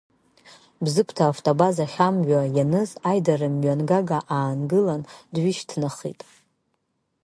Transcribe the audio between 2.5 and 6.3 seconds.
ианыз аидарамҩангага аангылан, дҩышьҭнахит.